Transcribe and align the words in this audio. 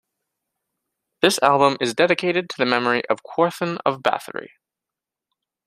This 1.21 1.37
album 1.43 1.77
is 1.79 1.93
dedicated 1.93 2.49
to 2.49 2.57
the 2.57 2.65
memory 2.65 3.03
Quorthon 3.23 3.77
of 3.85 3.99
Bathory. 4.01 4.49